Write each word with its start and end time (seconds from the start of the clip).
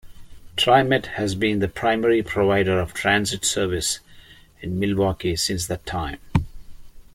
TriMet 0.57 1.05
has 1.05 1.35
been 1.35 1.59
the 1.59 1.67
primary 1.67 2.23
provider 2.23 2.79
of 2.79 2.91
transit 2.91 3.45
service 3.45 3.99
in 4.59 4.79
Milwaukie 4.79 5.37
since 5.37 5.67
that 5.67 5.85
time. 5.85 6.17